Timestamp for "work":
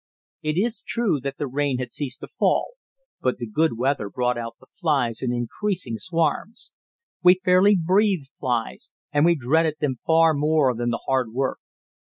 11.31-11.59